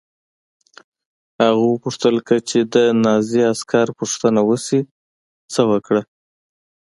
[1.43, 4.81] هغه وپوښتل چې که د نازي عسکر پوښتنه وشي
[5.53, 6.01] څه وکړو